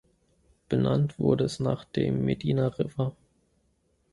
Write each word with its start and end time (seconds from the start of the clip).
Benannt 0.67 1.19
wurde 1.19 1.43
es 1.43 1.59
nach 1.59 1.85
dem 1.85 2.25
Medina 2.25 2.69
River. 2.69 3.15